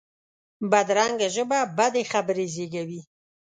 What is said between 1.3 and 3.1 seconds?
ژبه بدې خبرې زېږوي